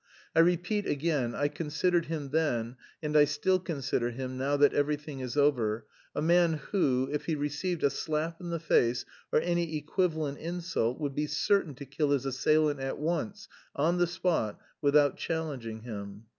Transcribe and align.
I 0.35 0.39
repeat 0.39 0.87
again, 0.87 1.35
I 1.35 1.47
considered 1.47 2.05
him 2.05 2.29
then, 2.31 2.75
and 3.03 3.15
I 3.15 3.25
still 3.25 3.59
consider 3.59 4.09
him 4.09 4.35
(now 4.35 4.57
that 4.57 4.73
everything 4.73 5.19
is 5.19 5.37
over), 5.37 5.85
a 6.15 6.23
man 6.23 6.53
who, 6.53 7.07
if 7.11 7.25
he 7.25 7.35
received 7.35 7.83
a 7.83 7.91
slap 7.91 8.41
in 8.41 8.49
the 8.49 8.59
face, 8.59 9.05
or 9.31 9.39
any 9.41 9.77
equivalent 9.77 10.39
insult, 10.39 10.99
would 10.99 11.13
be 11.13 11.27
certain 11.27 11.75
to 11.75 11.85
kill 11.85 12.09
his 12.09 12.25
assailant 12.25 12.79
at 12.79 12.97
once, 12.97 13.47
on 13.75 13.99
the 13.99 14.07
spot, 14.07 14.59
without 14.81 15.17
challenging 15.17 15.81
him. 15.81 16.23